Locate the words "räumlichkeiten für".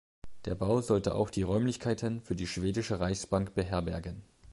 1.43-2.35